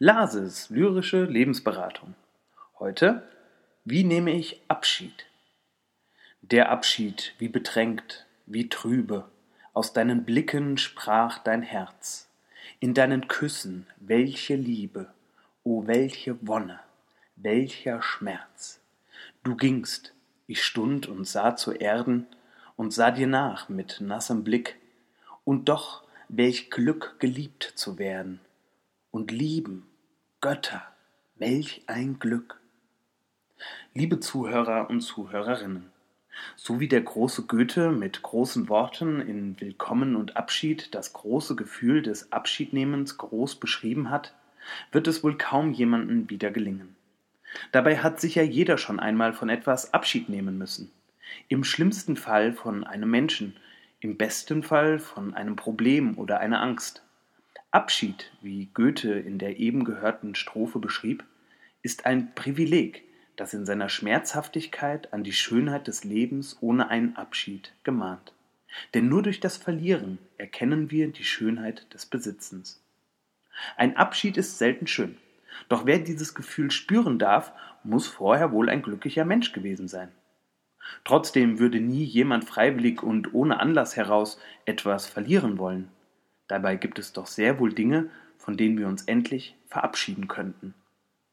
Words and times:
Lases 0.00 0.70
lyrische 0.70 1.24
Lebensberatung. 1.24 2.14
Heute, 2.78 3.28
wie 3.84 4.04
nehme 4.04 4.30
ich 4.30 4.62
Abschied? 4.68 5.26
Der 6.40 6.70
Abschied, 6.70 7.34
wie 7.38 7.48
bedrängt, 7.48 8.24
wie 8.46 8.68
trübe, 8.68 9.28
aus 9.72 9.92
deinen 9.92 10.24
Blicken 10.24 10.78
sprach 10.78 11.40
dein 11.40 11.62
Herz, 11.62 12.28
in 12.78 12.94
deinen 12.94 13.26
Küssen 13.26 13.88
welche 13.96 14.54
Liebe, 14.54 15.12
o 15.64 15.88
welche 15.88 16.46
Wonne, 16.46 16.78
welcher 17.34 18.00
Schmerz. 18.00 18.80
Du 19.42 19.56
gingst, 19.56 20.14
ich 20.46 20.62
stund 20.62 21.08
und 21.08 21.26
sah 21.26 21.56
zu 21.56 21.72
Erden 21.72 22.28
und 22.76 22.94
sah 22.94 23.10
dir 23.10 23.26
nach 23.26 23.68
mit 23.68 24.00
nassem 24.00 24.44
Blick, 24.44 24.76
und 25.42 25.68
doch 25.68 26.04
welch 26.28 26.70
Glück 26.70 27.16
geliebt 27.18 27.72
zu 27.74 27.98
werden 27.98 28.38
und 29.10 29.32
lieben 29.32 29.87
Götter, 30.40 30.82
welch 31.34 31.82
ein 31.88 32.20
Glück! 32.20 32.60
Liebe 33.92 34.20
Zuhörer 34.20 34.88
und 34.88 35.00
Zuhörerinnen, 35.00 35.90
so 36.54 36.78
wie 36.78 36.86
der 36.86 37.00
große 37.00 37.46
Goethe 37.46 37.90
mit 37.90 38.22
großen 38.22 38.68
Worten 38.68 39.20
in 39.20 39.60
Willkommen 39.60 40.14
und 40.14 40.36
Abschied 40.36 40.94
das 40.94 41.12
große 41.12 41.56
Gefühl 41.56 42.02
des 42.02 42.30
Abschiednehmens 42.30 43.18
groß 43.18 43.56
beschrieben 43.56 44.10
hat, 44.10 44.32
wird 44.92 45.08
es 45.08 45.24
wohl 45.24 45.36
kaum 45.36 45.72
jemandem 45.72 46.30
wieder 46.30 46.52
gelingen. 46.52 46.94
Dabei 47.72 47.98
hat 47.98 48.20
sicher 48.20 48.44
jeder 48.44 48.78
schon 48.78 49.00
einmal 49.00 49.32
von 49.32 49.48
etwas 49.48 49.92
Abschied 49.92 50.28
nehmen 50.28 50.56
müssen. 50.56 50.92
Im 51.48 51.64
schlimmsten 51.64 52.16
Fall 52.16 52.52
von 52.52 52.84
einem 52.84 53.10
Menschen, 53.10 53.56
im 53.98 54.16
besten 54.16 54.62
Fall 54.62 55.00
von 55.00 55.34
einem 55.34 55.56
Problem 55.56 56.16
oder 56.16 56.38
einer 56.38 56.62
Angst. 56.62 57.02
Abschied, 57.70 58.30
wie 58.40 58.70
Goethe 58.72 59.12
in 59.12 59.38
der 59.38 59.58
eben 59.58 59.84
gehörten 59.84 60.34
Strophe 60.34 60.78
beschrieb, 60.78 61.24
ist 61.82 62.06
ein 62.06 62.34
Privileg, 62.34 63.04
das 63.36 63.52
in 63.52 63.66
seiner 63.66 63.90
Schmerzhaftigkeit 63.90 65.12
an 65.12 65.22
die 65.22 65.34
Schönheit 65.34 65.86
des 65.86 66.02
Lebens 66.02 66.56
ohne 66.60 66.88
einen 66.88 67.16
Abschied 67.16 67.74
gemahnt. 67.84 68.32
Denn 68.94 69.08
nur 69.08 69.22
durch 69.22 69.40
das 69.40 69.58
Verlieren 69.58 70.18
erkennen 70.38 70.90
wir 70.90 71.08
die 71.08 71.24
Schönheit 71.24 71.92
des 71.92 72.06
Besitzens. 72.06 72.82
Ein 73.76 73.96
Abschied 73.96 74.38
ist 74.38 74.56
selten 74.56 74.86
schön, 74.86 75.18
doch 75.68 75.84
wer 75.84 75.98
dieses 75.98 76.34
Gefühl 76.34 76.70
spüren 76.70 77.18
darf, 77.18 77.52
muss 77.84 78.06
vorher 78.06 78.50
wohl 78.52 78.70
ein 78.70 78.82
glücklicher 78.82 79.24
Mensch 79.26 79.52
gewesen 79.52 79.88
sein. 79.88 80.10
Trotzdem 81.04 81.58
würde 81.58 81.80
nie 81.80 82.04
jemand 82.04 82.46
freiwillig 82.46 83.02
und 83.02 83.34
ohne 83.34 83.60
Anlass 83.60 83.96
heraus 83.96 84.40
etwas 84.64 85.06
verlieren 85.06 85.58
wollen. 85.58 85.90
Dabei 86.48 86.76
gibt 86.76 86.98
es 86.98 87.12
doch 87.12 87.26
sehr 87.26 87.60
wohl 87.60 87.72
Dinge, 87.72 88.10
von 88.38 88.56
denen 88.56 88.78
wir 88.78 88.88
uns 88.88 89.02
endlich 89.02 89.54
verabschieden 89.66 90.28
könnten. 90.28 90.74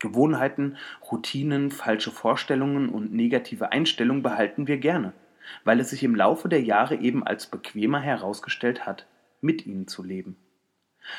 Gewohnheiten, 0.00 0.76
Routinen, 1.10 1.70
falsche 1.70 2.10
Vorstellungen 2.10 2.90
und 2.90 3.14
negative 3.14 3.72
Einstellungen 3.72 4.22
behalten 4.22 4.66
wir 4.66 4.76
gerne, 4.76 5.12
weil 5.64 5.80
es 5.80 5.90
sich 5.90 6.02
im 6.02 6.14
Laufe 6.14 6.48
der 6.48 6.62
Jahre 6.62 6.96
eben 6.96 7.24
als 7.24 7.46
bequemer 7.46 8.00
herausgestellt 8.00 8.84
hat, 8.84 9.06
mit 9.40 9.64
ihnen 9.64 9.86
zu 9.86 10.02
leben. 10.02 10.36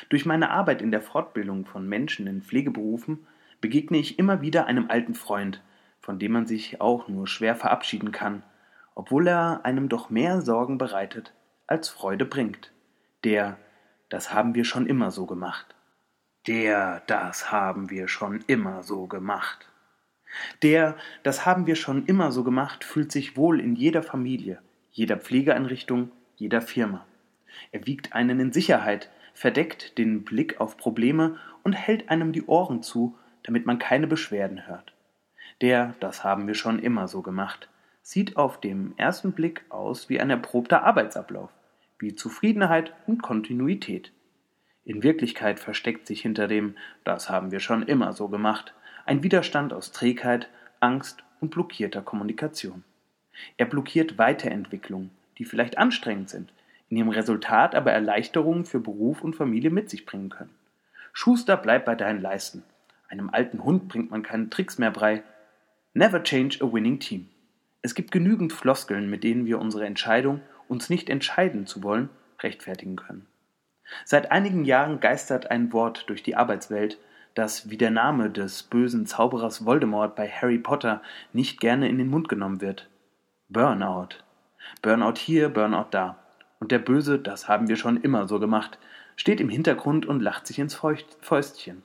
Durch 0.08 0.26
meine 0.26 0.50
Arbeit 0.50 0.82
in 0.82 0.90
der 0.90 1.00
Fortbildung 1.00 1.64
von 1.64 1.88
Menschen 1.88 2.26
in 2.26 2.42
Pflegeberufen 2.42 3.26
begegne 3.60 3.98
ich 3.98 4.18
immer 4.18 4.40
wieder 4.42 4.66
einem 4.66 4.90
alten 4.90 5.14
Freund, 5.14 5.62
von 6.00 6.18
dem 6.18 6.32
man 6.32 6.46
sich 6.46 6.80
auch 6.80 7.08
nur 7.08 7.26
schwer 7.26 7.56
verabschieden 7.56 8.12
kann, 8.12 8.42
obwohl 8.94 9.26
er 9.28 9.64
einem 9.64 9.88
doch 9.88 10.10
mehr 10.10 10.42
Sorgen 10.42 10.78
bereitet, 10.78 11.32
als 11.66 11.88
Freude 11.88 12.24
bringt, 12.24 12.70
der 13.24 13.58
das 14.08 14.32
haben 14.32 14.54
wir 14.54 14.64
schon 14.64 14.86
immer 14.86 15.10
so 15.10 15.26
gemacht. 15.26 15.74
Der, 16.46 17.02
das 17.06 17.50
haben 17.50 17.90
wir 17.90 18.06
schon 18.06 18.44
immer 18.46 18.82
so 18.82 19.06
gemacht. 19.06 19.68
Der, 20.62 20.96
das 21.22 21.44
haben 21.44 21.66
wir 21.66 21.76
schon 21.76 22.06
immer 22.06 22.30
so 22.30 22.44
gemacht, 22.44 22.84
fühlt 22.84 23.10
sich 23.10 23.36
wohl 23.36 23.60
in 23.60 23.74
jeder 23.74 24.02
Familie, 24.02 24.60
jeder 24.92 25.16
Pflegeeinrichtung, 25.16 26.12
jeder 26.36 26.60
Firma. 26.60 27.06
Er 27.72 27.86
wiegt 27.86 28.12
einen 28.12 28.38
in 28.38 28.52
Sicherheit, 28.52 29.10
verdeckt 29.34 29.98
den 29.98 30.24
Blick 30.24 30.60
auf 30.60 30.76
Probleme 30.76 31.38
und 31.62 31.72
hält 31.72 32.10
einem 32.10 32.32
die 32.32 32.44
Ohren 32.44 32.82
zu, 32.82 33.18
damit 33.42 33.66
man 33.66 33.78
keine 33.78 34.06
Beschwerden 34.06 34.66
hört. 34.66 34.92
Der, 35.62 35.94
das 36.00 36.22
haben 36.22 36.46
wir 36.46 36.54
schon 36.54 36.78
immer 36.78 37.08
so 37.08 37.22
gemacht, 37.22 37.68
sieht 38.02 38.36
auf 38.36 38.60
dem 38.60 38.94
ersten 38.98 39.32
Blick 39.32 39.64
aus 39.68 40.08
wie 40.08 40.20
ein 40.20 40.30
erprobter 40.30 40.84
Arbeitsablauf 40.84 41.50
wie 41.98 42.14
Zufriedenheit 42.14 42.92
und 43.06 43.22
Kontinuität. 43.22 44.12
In 44.84 45.02
Wirklichkeit 45.02 45.58
versteckt 45.58 46.06
sich 46.06 46.22
hinter 46.22 46.46
dem 46.46 46.76
Das 47.04 47.28
haben 47.28 47.50
wir 47.50 47.60
schon 47.60 47.82
immer 47.82 48.12
so 48.12 48.28
gemacht 48.28 48.74
ein 49.06 49.22
Widerstand 49.22 49.72
aus 49.72 49.92
Trägheit, 49.92 50.48
Angst 50.80 51.22
und 51.40 51.50
blockierter 51.50 52.02
Kommunikation. 52.02 52.82
Er 53.56 53.66
blockiert 53.66 54.18
Weiterentwicklungen, 54.18 55.10
die 55.38 55.44
vielleicht 55.44 55.78
anstrengend 55.78 56.28
sind, 56.28 56.52
in 56.88 56.96
ihrem 56.96 57.10
Resultat 57.10 57.74
aber 57.74 57.92
Erleichterungen 57.92 58.64
für 58.64 58.80
Beruf 58.80 59.22
und 59.22 59.36
Familie 59.36 59.70
mit 59.70 59.90
sich 59.90 60.06
bringen 60.06 60.28
können. 60.28 60.54
Schuster, 61.12 61.56
bleib 61.56 61.84
bei 61.84 61.94
deinen 61.94 62.20
Leisten. 62.20 62.64
Einem 63.08 63.30
alten 63.30 63.62
Hund 63.62 63.88
bringt 63.88 64.10
man 64.10 64.22
keine 64.22 64.50
Tricks 64.50 64.78
mehr 64.78 64.90
bei. 64.90 65.22
Never 65.94 66.22
change 66.22 66.58
a 66.60 66.70
winning 66.70 66.98
team. 66.98 67.28
Es 67.82 67.94
gibt 67.94 68.10
genügend 68.10 68.52
Floskeln, 68.52 69.08
mit 69.08 69.22
denen 69.22 69.46
wir 69.46 69.60
unsere 69.60 69.86
Entscheidung 69.86 70.40
uns 70.68 70.90
nicht 70.90 71.10
entscheiden 71.10 71.66
zu 71.66 71.82
wollen, 71.82 72.08
rechtfertigen 72.40 72.96
können. 72.96 73.26
Seit 74.04 74.32
einigen 74.32 74.64
Jahren 74.64 75.00
geistert 75.00 75.50
ein 75.50 75.72
Wort 75.72 76.08
durch 76.08 76.22
die 76.22 76.36
Arbeitswelt, 76.36 76.98
das 77.34 77.70
wie 77.70 77.76
der 77.76 77.90
Name 77.90 78.30
des 78.30 78.62
bösen 78.62 79.06
Zauberers 79.06 79.64
Voldemort 79.64 80.16
bei 80.16 80.28
Harry 80.28 80.58
Potter 80.58 81.02
nicht 81.32 81.60
gerne 81.60 81.88
in 81.88 81.98
den 81.98 82.08
Mund 82.08 82.28
genommen 82.28 82.60
wird. 82.60 82.88
Burnout. 83.48 84.08
Burnout 84.82 85.18
hier, 85.18 85.48
Burnout 85.50 85.88
da. 85.90 86.18
Und 86.58 86.72
der 86.72 86.78
Böse, 86.78 87.18
das 87.18 87.48
haben 87.48 87.68
wir 87.68 87.76
schon 87.76 87.98
immer 87.98 88.26
so 88.26 88.40
gemacht, 88.40 88.78
steht 89.16 89.40
im 89.40 89.48
Hintergrund 89.48 90.06
und 90.06 90.20
lacht 90.20 90.46
sich 90.46 90.58
ins 90.58 90.74
Fäustchen. 91.20 91.82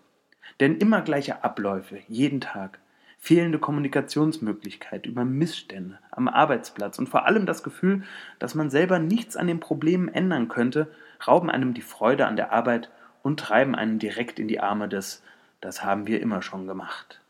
Denn 0.59 0.77
immer 0.77 1.01
gleiche 1.01 1.43
Abläufe, 1.43 1.99
jeden 2.07 2.41
Tag, 2.41 2.79
fehlende 3.23 3.59
Kommunikationsmöglichkeit 3.59 5.05
über 5.05 5.23
Missstände 5.23 5.99
am 6.09 6.27
Arbeitsplatz 6.27 6.97
und 6.97 7.07
vor 7.07 7.27
allem 7.27 7.45
das 7.45 7.61
Gefühl, 7.61 8.01
dass 8.39 8.55
man 8.55 8.71
selber 8.71 8.97
nichts 8.97 9.37
an 9.37 9.45
den 9.45 9.59
Problemen 9.59 10.09
ändern 10.09 10.47
könnte, 10.47 10.87
rauben 11.25 11.51
einem 11.51 11.75
die 11.75 11.83
Freude 11.83 12.25
an 12.25 12.35
der 12.35 12.51
Arbeit 12.51 12.89
und 13.21 13.39
treiben 13.39 13.75
einen 13.75 13.99
direkt 13.99 14.39
in 14.39 14.47
die 14.47 14.59
Arme 14.59 14.89
des 14.89 15.21
Das 15.61 15.83
haben 15.83 16.07
wir 16.07 16.19
immer 16.19 16.41
schon 16.41 16.65
gemacht. 16.65 17.21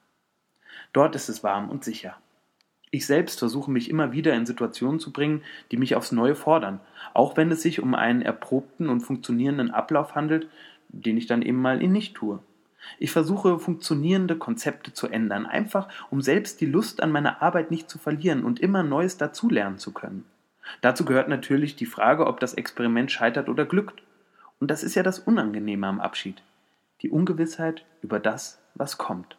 Dort 0.94 1.14
ist 1.16 1.28
es 1.28 1.44
warm 1.44 1.70
und 1.70 1.84
sicher. 1.84 2.16
Ich 2.90 3.06
selbst 3.06 3.40
versuche 3.40 3.70
mich 3.70 3.90
immer 3.90 4.14
wieder 4.14 4.34
in 4.34 4.46
Situationen 4.46 5.02
zu 5.02 5.12
bringen, 5.12 5.44
die 5.72 5.78
mich 5.78 5.96
aufs 5.96 6.14
Neue 6.14 6.36
fordern, 6.36 6.80
auch 7.14 7.36
wenn 7.36 7.52
es 7.52 7.62
sich 7.62 7.82
um 7.82 7.96
einen 7.96 8.22
erprobten 8.22 8.88
und 8.88 9.02
funktionierenden 9.02 9.72
Ablauf 9.72 10.16
handelt, 10.16 10.48
den 10.88 11.18
ich 11.18 11.28
dann 11.28 11.42
eben 11.42 11.62
mal 11.62 11.82
in 11.82 11.92
nicht 11.92 12.16
tue. 12.16 12.40
Ich 13.00 13.12
versuche 13.12 13.60
funktionierende 13.60 14.36
Konzepte 14.38 14.94
zu 14.94 15.08
ändern, 15.08 15.46
einfach 15.46 15.88
um 16.10 16.22
selbst 16.22 16.62
die 16.62 16.66
Lust 16.66 17.02
an 17.04 17.12
meiner 17.12 17.42
Arbeit 17.42 17.72
nicht 17.72 17.90
zu 17.90 17.98
verlieren 17.98 18.44
und 18.44 18.60
immer 18.60 18.84
Neues 18.84 19.18
dazulernen 19.18 19.78
zu 19.78 19.92
können. 19.92 20.26
Dazu 20.82 21.06
gehört 21.06 21.28
natürlich 21.28 21.76
die 21.76 21.86
Frage, 21.86 22.28
ob 22.28 22.40
das 22.40 22.54
Experiment 22.54 23.12
scheitert 23.12 23.50
oder 23.50 23.66
glückt. 23.66 24.02
Und 24.60 24.70
das 24.70 24.84
ist 24.84 24.96
ja 24.96 25.04
das 25.04 25.20
Unangenehme 25.20 25.88
am 25.88 26.00
Abschied. 26.00 26.42
Die 27.02 27.10
Ungewissheit 27.10 27.84
über 28.02 28.20
das, 28.20 28.60
was 28.76 28.98
kommt. 28.98 29.36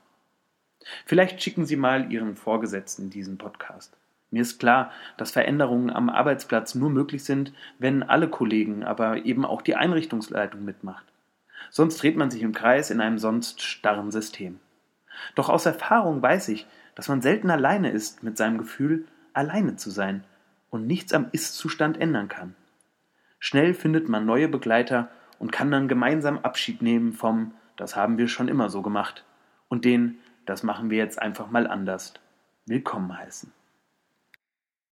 Vielleicht 1.06 1.42
schicken 1.42 1.64
Sie 1.64 1.76
mal 1.76 2.12
Ihren 2.12 2.34
Vorgesetzten 2.34 3.08
diesen 3.08 3.38
Podcast. 3.38 3.96
Mir 4.32 4.42
ist 4.42 4.58
klar, 4.58 4.90
dass 5.18 5.30
Veränderungen 5.30 5.90
am 5.90 6.08
Arbeitsplatz 6.08 6.74
nur 6.74 6.90
möglich 6.90 7.22
sind, 7.22 7.52
wenn 7.78 8.02
alle 8.02 8.28
Kollegen, 8.28 8.82
aber 8.82 9.24
eben 9.24 9.44
auch 9.44 9.62
die 9.62 9.76
Einrichtungsleitung 9.76 10.64
mitmacht. 10.64 11.04
Sonst 11.70 12.02
dreht 12.02 12.16
man 12.16 12.30
sich 12.30 12.42
im 12.42 12.52
Kreis 12.52 12.90
in 12.90 13.00
einem 13.00 13.18
sonst 13.18 13.62
starren 13.62 14.10
System. 14.10 14.60
Doch 15.34 15.48
aus 15.48 15.66
Erfahrung 15.66 16.22
weiß 16.22 16.48
ich, 16.48 16.66
dass 16.94 17.08
man 17.08 17.22
selten 17.22 17.50
alleine 17.50 17.90
ist 17.90 18.22
mit 18.22 18.36
seinem 18.36 18.58
Gefühl, 18.58 19.06
alleine 19.32 19.76
zu 19.76 19.90
sein 19.90 20.24
und 20.70 20.86
nichts 20.86 21.12
am 21.12 21.28
Ist-Zustand 21.32 22.00
ändern 22.00 22.28
kann. 22.28 22.54
Schnell 23.38 23.74
findet 23.74 24.08
man 24.08 24.26
neue 24.26 24.48
Begleiter 24.48 25.08
und 25.38 25.52
kann 25.52 25.70
dann 25.70 25.88
gemeinsam 25.88 26.38
Abschied 26.38 26.82
nehmen 26.82 27.12
vom 27.12 27.52
Das 27.76 27.96
haben 27.96 28.18
wir 28.18 28.28
schon 28.28 28.48
immer 28.48 28.68
so 28.68 28.82
gemacht 28.82 29.24
und 29.68 29.84
den 29.84 30.18
Das 30.46 30.62
machen 30.62 30.90
wir 30.90 30.98
jetzt 30.98 31.20
einfach 31.20 31.50
mal 31.50 31.66
anders 31.66 32.14
willkommen 32.66 33.16
heißen. 33.16 33.52